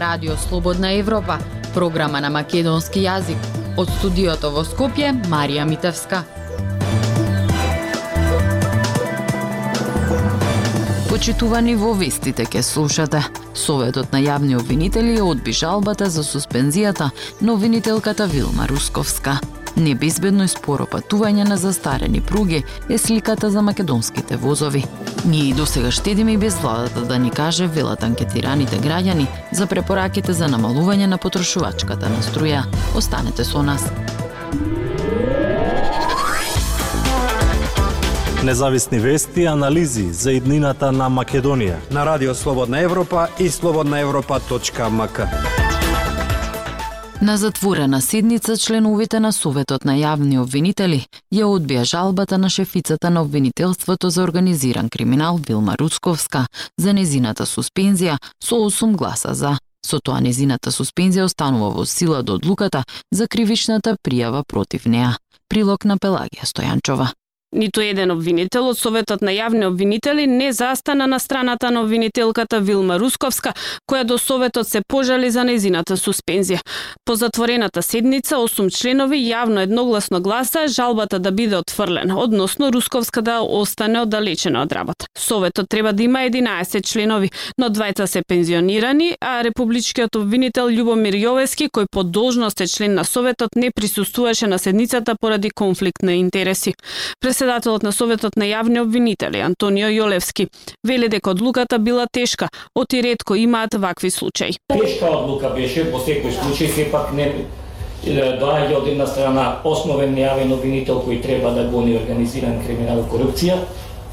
[0.00, 1.38] Радио Слободна Европа,
[1.74, 3.36] програма на македонски јазик.
[3.76, 6.22] Од студиото во Скопје, Марија Митевска.
[11.10, 13.20] Почитувани во вестите ке слушате.
[13.52, 19.36] Советот на јавни обвинители одби жалбата за суспензијата на обвинителката Вилма Русковска.
[19.76, 24.86] Небезбедно и споро патување на застарени пруги е сликата за македонските возови.
[25.24, 30.32] Ние и досега штедиме и без владата да ни каже, велат анкетираните граѓани, за препораките
[30.32, 32.64] за намалување на потрошувачката на струја.
[32.96, 33.84] Останете со нас.
[38.44, 41.76] Независни вести и анализи за иднината на Македонија.
[41.90, 45.20] На Радио Слободна Европа и слободнаевропа.мк.
[47.22, 53.20] На затворена седница членовите на Советот на јавни обвинители ја одбија жалбата на шефицата на
[53.22, 56.46] обвинителството за организиран криминал Вилма Руцковска
[56.78, 59.58] за незината суспензија со 8 гласа за.
[59.86, 65.16] Со тоа незината суспензија останува во сила до одлуката за кривичната пријава против неа.
[65.48, 67.12] Прилог на Пелагија Стојанчова.
[67.52, 72.94] Ниту еден обвинител од Советот на јавни обвинители не застана на страната на обвинителката Вилма
[72.98, 73.54] Русковска,
[73.90, 76.60] која до Советот се пожали за незината суспензија.
[77.04, 83.40] По затворената седница, осум членови јавно едногласно гласа жалбата да биде отфрлена, односно Русковска да
[83.42, 85.06] остане оддалечена од работа.
[85.18, 91.66] Советот треба да има 11 членови, но двајца се пензионирани, а републичкиот обвинител Љубомир Јовески,
[91.66, 96.74] кој по должност е член на Советот, не присуствуваше на седницата поради конфликт на интереси.
[97.20, 100.44] През Председателот на Советот на јавни обвинители Антонио Јолевски
[100.84, 104.58] вели дека одлуката била тешка, оти ретко имаат вакви случаи.
[104.68, 107.30] Тешка одлука беше во секој случај, сепак не
[108.04, 113.56] доаѓа од една страна основен нејавен обвинител кој треба да гони организиран криминал и корупција,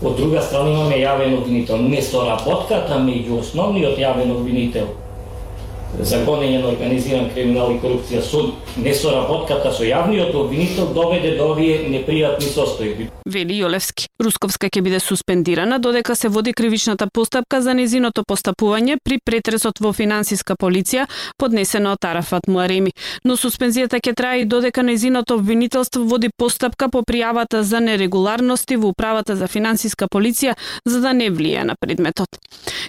[0.01, 4.87] од друга страна имаме јавен обвинител не со работката меѓу основниот јавен обвинител
[6.03, 8.43] за гонење на организиран криминал и корупција со
[8.77, 13.07] несоработката со јавниот обвинител доведе до овие непријатни состојби.
[13.25, 14.07] Вели Јолевски.
[14.19, 19.93] Русковска ќе биде суспендирана додека се води кривичната постапка за незиното постапување при претресот во
[19.93, 22.91] финансиска полиција поднесена од Арафат Муареми.
[23.23, 28.93] Но суспензијата ќе трае и додека незиното обвинителство води постапка по пријавата за нерегуларности во
[28.93, 30.55] управата за финансиска полиција
[30.85, 32.29] за да не влие на предметот.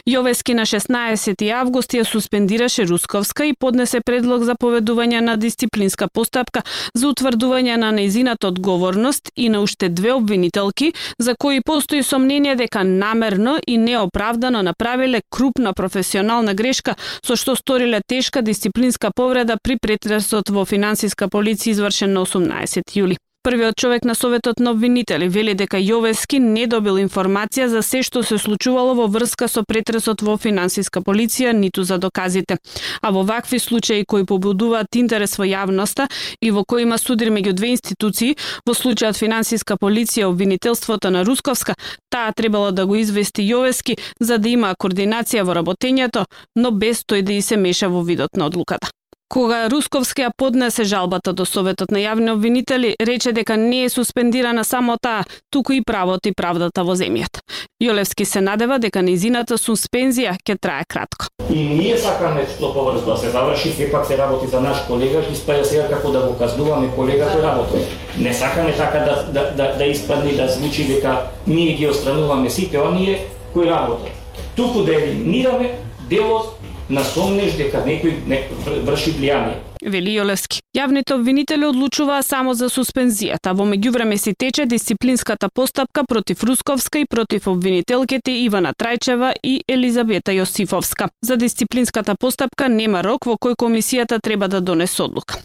[0.08, 6.62] Јовески на 16 август ја суспендираше Русковска и поднесе предлог за поведување на дисциплинска постапка
[6.94, 12.84] за утврдување на нејзината одговорност и на уште две обвинителки за кои постои сомнение дека
[12.84, 20.50] намерно и неоправдано направиле крупна професионална грешка со што сториле тешка дисциплинска повреда при претресот
[20.50, 23.16] во финансиска полиција извршен на 18 јули.
[23.42, 28.24] Првиот човек на Советот на обвинители вели дека Јовески не добил информација за се што
[28.26, 32.58] се случувало во врска со претресот во финансиска полиција, ниту за доказите.
[33.00, 36.08] А во вакви случаи кои побудуваат интерес во јавноста
[36.42, 38.34] и во кои има судир меѓу две институции,
[38.66, 41.78] во случајот финансиска полиција обвинителството на Русковска,
[42.10, 47.22] таа требало да го извести Јовески за да има координација во работењето, но без тој
[47.22, 48.90] да и се меша во видот на одлуката.
[49.28, 54.64] Кога Русковски ја поднесе жалбата до Советот на јавни обвинители, рече дека не е суспендирана
[54.64, 57.44] само таа, туку и правот и правдата во земјата.
[57.82, 61.28] Јолевски се надева дека низината суспензија ќе трае кратко.
[61.52, 65.62] И ние сакаме што поврзо да се заврши, сепак се работи за наш колега, испаја
[65.62, 67.84] сега како да го казнуваме колега кој работи.
[68.16, 72.80] Не сакаме така да, да, да, да испадне да звучи дека ние ги острануваме сите
[72.80, 74.08] оние кои работат.
[74.56, 75.78] Туку да елиминираме
[76.08, 76.57] делот
[76.88, 78.42] на сомнеш дека некој не
[78.86, 79.58] врши влијание.
[79.82, 80.60] Вели Јолевски.
[80.76, 83.52] Јавните обвинители одлучуваа само за суспензијата.
[83.54, 90.32] Во меѓувреме си тече дисциплинската постапка против Русковска и против обвинителките Ивана Трајчева и Елизабета
[90.32, 91.08] Јосифовска.
[91.22, 95.38] За дисциплинската постапка нема рок во кој комисијата треба да донесе одлука.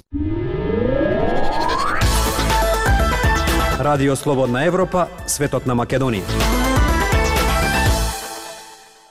[3.79, 6.72] Радио Слободна Европа, светот на Македонија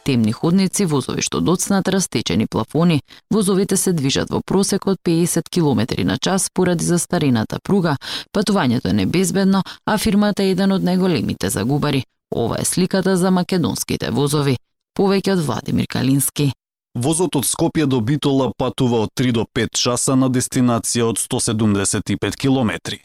[0.05, 3.01] темни ходници, возови што доцнат растечени плафони,
[3.31, 7.97] возовите се движат во просек од 50 км на час поради застарената пруга,
[8.33, 12.05] патувањето е небезбедно, а фирмата е еден од најголемите загубари.
[12.35, 14.57] Ова е сликата за македонските возови.
[14.99, 16.53] Повеќе од Владимир Калински.
[16.95, 22.37] Возот од Скопје до Битола патува од 3 до 5 часа на дестинација од 175
[22.37, 23.01] километри.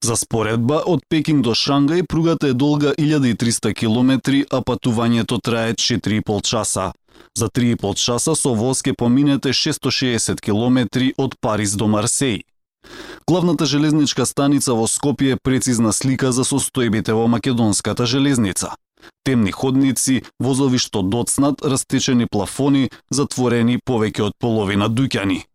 [0.00, 6.42] За споредба, од Пекинг до Шангај пругата е долга 1300 км, а патувањето трае 4,5
[6.42, 6.92] часа.
[7.34, 12.42] За 3,5 часа со воз ке поминете 660 км од Париз до Марсеј.
[13.26, 18.74] Главната железничка станица во Скопје е прецизна слика за состојбите во македонската железница.
[19.24, 25.51] Темни ходници, возови што доцнат, растечени плафони, затворени повеќе од половина дуќани.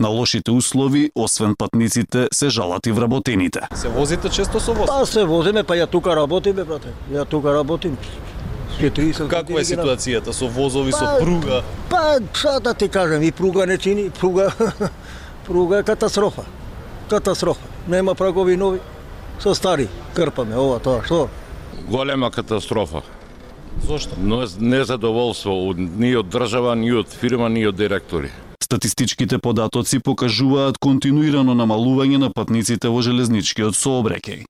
[0.00, 3.60] На лошите услови, освен патниците, се жалат и вработените.
[3.74, 4.86] Се возите често со воз?
[4.90, 6.90] Па се возиме, па ја тука работиме, брате.
[7.12, 7.96] Ја тука работим.
[8.80, 11.62] Ке 30 Каква е ситуацијата со возови, со Па, пруга?
[11.90, 14.50] Па, šta да ти кажем, и пруга не чини, пруга,
[15.46, 16.42] пруга е катастрофа.
[17.08, 17.62] Катастрофа.
[17.88, 18.80] Нема прагови нови,
[19.38, 21.28] со стари, крпаме, ова, тоа, што?
[21.88, 23.02] голема катастрофа.
[23.86, 24.16] Зошто?
[24.18, 28.30] Но незадоволство од, ни од држава, ни од фирма, ни од директори.
[28.72, 34.48] Статистичките податоци покажуваат континуирано намалување на патниците во железничкиот сообраќај.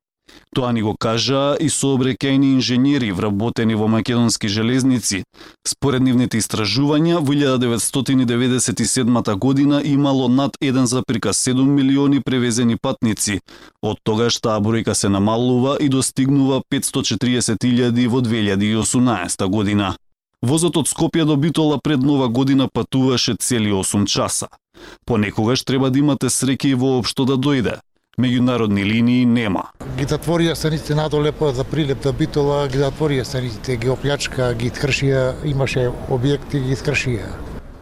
[0.54, 5.24] Тоа ни го кажа и сообраќајни инженери вработени во македонски железници.
[5.66, 13.40] Според нивните истражувања, во 1997 година имало над 1,7 милиони превезени патници.
[13.82, 19.96] Од тогаш таа бројка се намалува и достигнува 540.000 во 2018 година.
[20.42, 24.48] Возот од Скопје до Битола пред нова година патуваше цели 8 часа.
[25.06, 27.78] Понекогаш треба да имате среќа и воопшто да дојде.
[28.18, 29.70] Меѓународни линии нема.
[29.96, 34.70] ги затворија станиците надоле по за прилеп до Битола, ги затворија станиците, ги оплячка, ги
[34.70, 37.28] искршија, имаше објекти, ги искршија.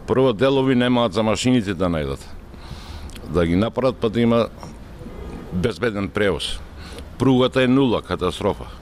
[0.07, 2.21] Прво делови немаат за машините да најдат.
[3.33, 4.47] Да ги направат па да има
[5.53, 6.59] безбеден превоз.
[7.17, 8.80] Пругата е нула, катастрофа.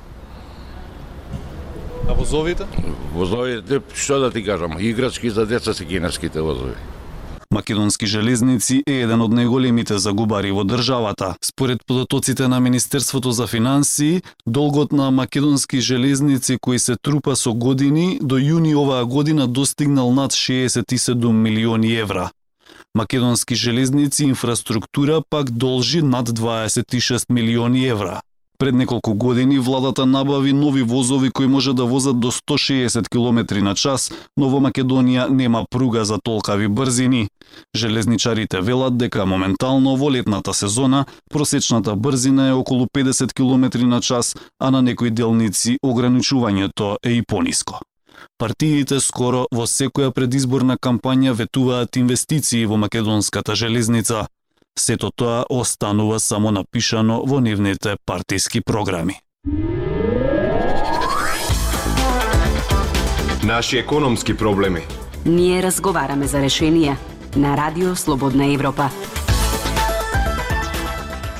[2.09, 2.65] А возовите?
[3.13, 6.73] Возовите, што да ти кажам, играчки за деца се кинеските возови.
[7.53, 11.35] Македонски железници е еден од најголемите загубари во државата.
[11.45, 18.17] Според податоците на Министерството за финансии, долгот на македонски железници кои се трупа со години
[18.21, 22.29] до јуни оваа година достигнал над 67 милиони евра.
[22.95, 28.21] Македонски железници инфраструктура пак должи над 26 милиони евра.
[28.59, 33.75] Пред неколку години владата набави нови возови кои може да возат до 160 км на
[33.75, 37.29] час, но во Македонија нема пруга за толкави брзини.
[37.75, 44.35] Железничарите велат дека моментално во летната сезона просечната брзина е околу 50 км на час,
[44.59, 47.79] а на некои делници ограничувањето е и пониско.
[48.37, 54.27] Партиите скоро во секоја предизборна кампања ветуваат инвестиции во македонската железница.
[54.79, 59.19] Сето тоа останува само напишано во нивните партиски програми.
[63.43, 64.81] Наши економски проблеми.
[65.25, 66.95] Ние разговараме за решенија
[67.35, 68.89] на Радио Слободна Европа.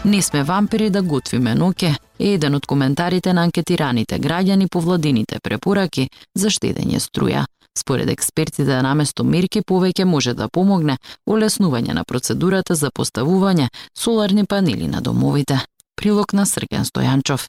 [0.06, 5.39] Не сме вампири да готвиме ноќе е еден од коментарите на анкетираните граѓани по владините
[5.44, 7.45] препораки за штедење струја.
[7.77, 14.88] Според експертите, наместо мерки повеќе може да помогне олеснување на процедурата за поставување соларни панели
[14.88, 15.60] на домовите.
[15.95, 17.48] Прилог на Срген Стојанчов.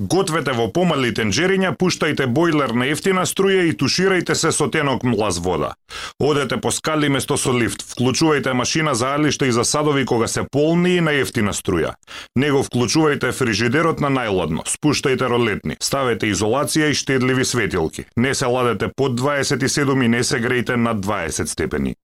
[0.00, 5.36] Гответе во помали тенџериња, пуштајте бойлер на ефтина струја и туширајте се со тенок млаз
[5.44, 5.74] вода.
[6.16, 10.46] Одете по скали место со лифт, вклучувајте машина за алишта и за садови кога се
[10.50, 11.92] полни и на ефтина струја.
[12.34, 18.08] Него вклучувајте фрижидерот на најладно, спуштајте ролетни, ставете изолација и штедливи светилки.
[18.16, 21.94] Не се ладете под 27 и не се грејте над 20 степени.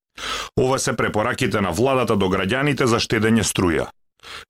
[0.61, 3.89] Ова се препораките на владата до граѓаните за штедење струја.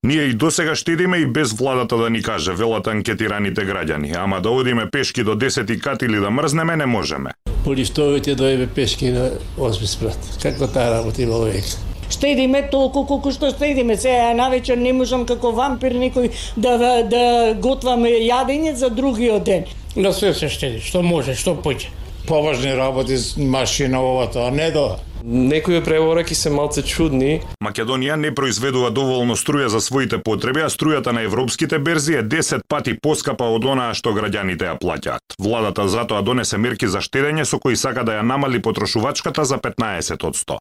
[0.02, 4.50] Ние и досега штедиме и без владата да ни каже, велат анкетираните граѓани, ама да
[4.50, 7.30] одиме пешки до 10 кат или да мрзнеме не можеме.
[7.64, 10.18] По лифтовите дојде пешки на 8 спрат.
[10.42, 11.64] Како таа работа има век?
[12.10, 13.96] Штедиме толку колку што штедиме.
[13.96, 19.66] Сега навечер не можам како вампир некој да, да, да готвам јадење за другиот ден.
[19.96, 21.90] На све се штеди, што може, што поќе.
[22.26, 24.98] Поважни работи, машина, ова тоа, не до.
[25.28, 27.40] Некои превораки се малце чудни.
[27.58, 32.62] Македонија не произведува доволно струја за своите потреби, а струјата на европските берзи е 10
[32.68, 35.34] пати поскапа од онаа што граѓаните ја плаќаат.
[35.42, 40.24] Владата затоа донесе мерки за штедење со кои сака да ја намали потрошувачката за 15
[40.30, 40.58] од 100.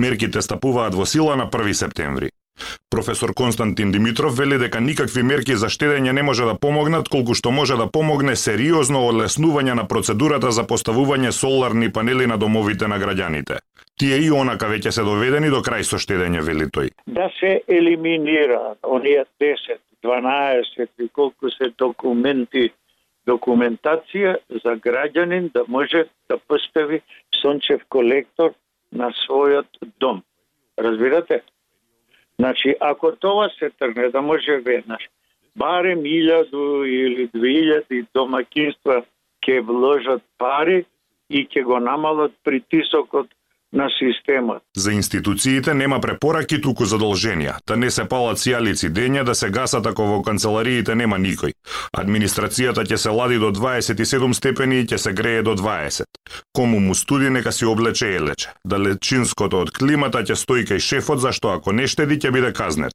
[0.00, 2.30] Мерките стапуваат во сила на 1 септември.
[2.90, 7.50] Професор Константин Димитров вели дека никакви мерки за штедење не може да помогнат, колку што
[7.50, 13.58] може да помогне сериозно олеснување на процедурата за поставување соларни панели на домовите на граѓаните.
[13.98, 16.92] Тие и онака веќе се доведени до крај со штедење, вели тој.
[17.06, 22.68] Да се елиминира оние 10, 12 и колку се документи
[23.26, 27.02] документација за граѓанин да може да постави
[27.42, 28.54] сончев колектор
[28.92, 30.22] на својот дом.
[30.78, 31.42] Разбирате?
[32.38, 35.08] Значи, ако тоа се тргне да може веднаш,
[35.56, 39.02] барем 1000 или 2000 домакинства
[39.42, 40.84] ќе вложат пари
[41.30, 43.28] и ќе го намалат притисокот
[43.72, 44.62] на системот.
[44.76, 47.58] За институциите нема препораки, туку задолженија.
[47.66, 51.52] Да не се палат сијалици дења, да се гасат ако во канцелариите нема никој.
[51.92, 56.04] Администрацијата ќе се лади до 27 степени и ќе се грее до 20.
[56.56, 58.48] Кому му студи нека си облече елече.
[58.64, 62.92] Далечинското од климата ќе стои кај шефот зашто ако не штеди ќе биде казнет.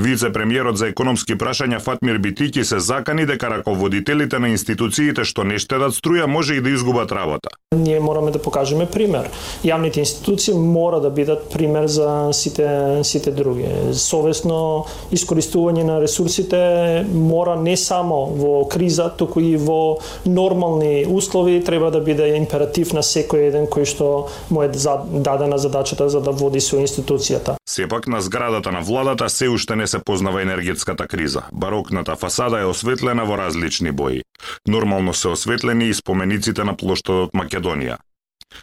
[0.00, 5.58] Вице премиерот за економски прашања Фатмир Битики се закани дека раководителите на институциите што не
[5.58, 7.48] штедат струја може и да изгубат работа.
[7.74, 9.28] Ние мораме да покажеме пример.
[9.64, 13.66] Јавните институции мора да бидат пример за сите сите други.
[13.92, 21.90] Совесно искористување на ресурсите мора не само во криза, туку и во нормални услови треба
[21.90, 26.60] да биде императив на секој еден кој што му е дадена задачата за да води
[26.60, 27.56] со институцијата.
[27.68, 31.42] Сепак на зградата на владата се уште не се познава енергетската криза.
[31.52, 34.22] Барокната фасада е осветлена во различни бои.
[34.68, 37.96] Нормално се осветлени и спомениците на плоштадот Македонија.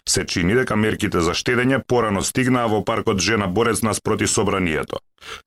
[0.09, 4.99] Се чини дека мерките за штедење порано стигнаа во паркот Жена Борец наспроти собранието.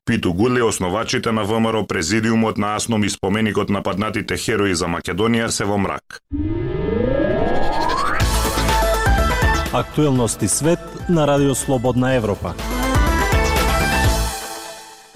[0.05, 5.49] Питу Гули, основачите на ВМРО, президиумот на Асном и споменикот на паднатите херои за Македонија
[5.49, 6.23] се во мрак.
[9.73, 12.55] Актуелности свет на Радио Слободна Европа.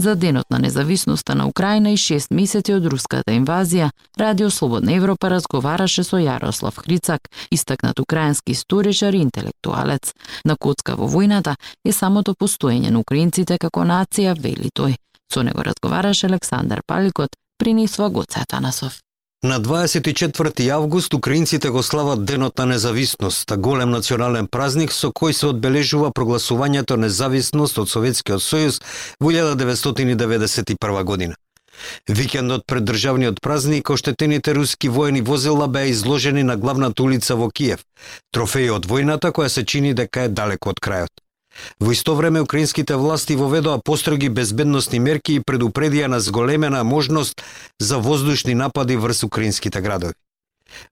[0.01, 5.29] За денот на независноста на Украина и 6 месеци од руската инвазија, Радио Слободна Европа
[5.29, 10.15] разговараше со Јарослав Хрицак, истакнат украински историчар и интелектуалец.
[10.45, 14.97] На коцка во војната е самото постоење на украинците како нација, вели тој.
[15.29, 19.03] Со него разговараше Александар Паликот, принесува Гоце Атанасов.
[19.43, 25.47] На 24 август украинците го слават Денот на независност, голем национален празник со кој се
[25.47, 28.83] одбележува прогласувањето независност од Советскиот сојуз
[29.21, 31.35] во 1991 година.
[32.09, 37.81] Викендот пред државниот празник, оштетените руски воени возила беа изложени на главната улица во Киев,
[38.33, 41.30] трофеи од војната која се чини дека е далеко од крајот.
[41.81, 47.43] Во исто време украинските власти воведоа построги безбедносни мерки и предупредија на зголемена можност
[47.81, 50.15] за воздушни напади врз украинските градови.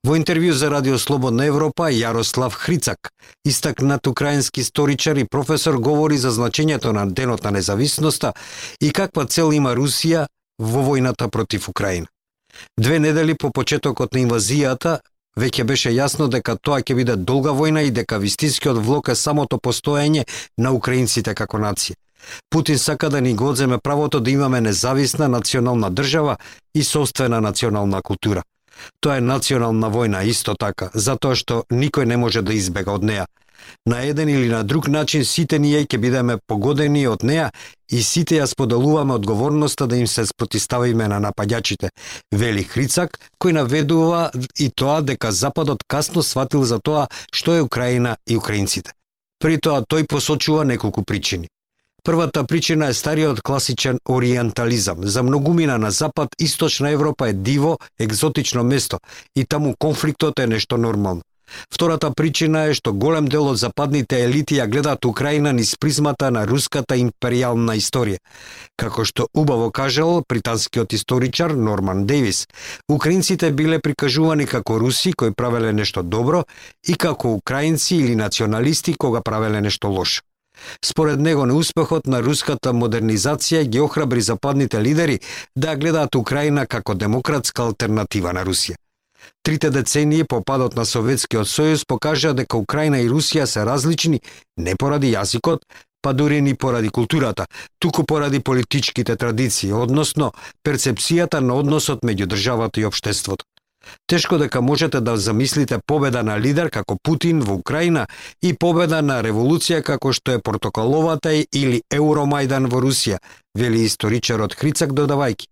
[0.04, 3.12] Во интервју за Радио Слободна Европа, Јарослав Хрицак,
[3.46, 8.32] истакнат украински историчар и професор, говори за значењето на Денот на независноста
[8.80, 10.26] и каква цел има Русија
[10.58, 12.06] во војната против Украина.
[12.78, 14.98] Две недели по почетокот на инвазијата,
[15.38, 19.58] Веќе беше јасно дека тоа ќе биде долга војна и дека вистинскиот влог е самото
[19.62, 20.24] постоење
[20.58, 21.94] на украинците како нација.
[22.50, 26.36] Путин сака да ни го одземе правото да имаме независна национална држава
[26.74, 28.42] и собствена национална култура.
[29.00, 33.26] Тоа е национална војна исто така, затоа што никој не може да избега од неа.
[33.86, 37.50] На еден или на друг начин сите ние ќе бидеме погодени од неа
[37.90, 41.90] и сите ја споделуваме одговорноста да им се спротиставиме на нападачите.
[42.32, 48.16] вели Хрицак, кој наведува и тоа дека Западот касно сватил за тоа што е Украина
[48.26, 48.92] и украинците.
[49.38, 51.48] При тоа тој посочува неколку причини.
[52.04, 54.96] Првата причина е стариот класичен ориентализам.
[55.02, 58.98] За многумина на Запад, Источна Европа е диво, екзотично место
[59.36, 61.22] и таму конфликтот е нешто нормално.
[61.70, 66.46] Втората причина е што голем дел од западните елити ја гледаат Украина низ призмата на
[66.46, 68.18] руската империјална историја.
[68.76, 72.46] Како што убаво кажал британскиот историчар Норман Дейвис,
[72.88, 76.44] украинците биле прикажувани како руси кои правеле нешто добро
[76.86, 80.22] и како украинци или националисти кога правеле нешто лошо.
[80.84, 85.20] Според него неуспехот на руската модернизација ги охрабри западните лидери
[85.56, 88.76] да гледаат Украина како демократска алтернатива на Русија.
[89.42, 94.20] Трите децении по падот на Советскиот сојуз покажа дека Украина и Русија се различни
[94.56, 95.64] не поради јазикот,
[96.02, 97.46] па дури ни поради културата,
[97.78, 100.32] туку поради политичките традиции, односно
[100.64, 103.44] перцепцијата на односот меѓу државата и општеството.
[104.06, 108.06] Тешко дека можете да замислите победа на лидер како Путин во Украина
[108.42, 113.18] и победа на револуција како што е Портокаловата или Евромајдан во Русија,
[113.54, 115.46] вели историчарот Хрицак додавајки.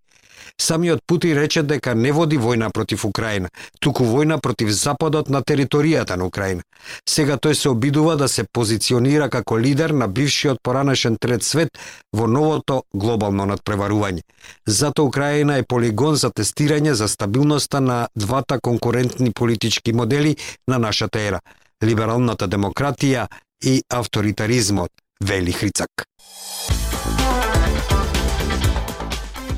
[0.60, 3.48] Самиот Путин рече дека не води војна против Украина,
[3.80, 6.62] туку војна против Западот на територијата на Украина.
[7.08, 11.68] Сега тој се обидува да се позиционира како лидер на бившиот поранешен трет свет
[12.12, 14.22] во новото глобално надпреварување.
[14.66, 20.36] Зато Украина е полигон за тестирање за стабилноста на двата конкурентни политички модели
[20.68, 21.40] на нашата ера–
[21.84, 23.26] либералната демократија
[23.64, 24.90] и авторитаризмот,
[25.20, 26.06] вели Хрицак.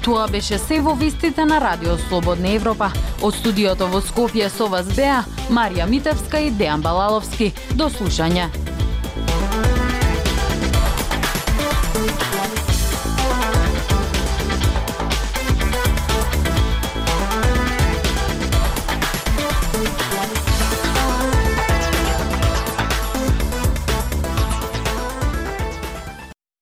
[0.08, 2.86] Тоа беше се во вестите на Радио Слободна Европа.
[3.20, 5.18] Од студиото во Скопје со вас беа
[5.52, 7.50] Марија Митевска и Дејан Балаловски.
[7.76, 8.48] До слушање.